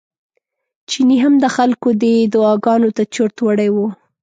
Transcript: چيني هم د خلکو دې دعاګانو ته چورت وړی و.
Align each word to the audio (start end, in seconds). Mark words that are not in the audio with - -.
چيني 0.89 1.17
هم 1.23 1.33
د 1.43 1.45
خلکو 1.55 1.89
دې 2.01 2.15
دعاګانو 2.33 2.89
ته 2.97 3.03
چورت 3.13 3.35
وړی 3.41 3.69
و. 3.75 3.77